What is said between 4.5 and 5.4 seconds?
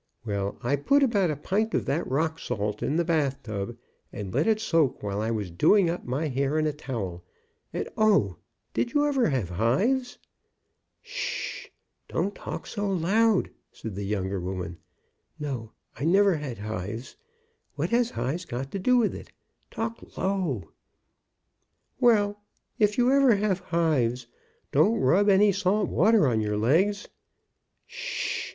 soak while I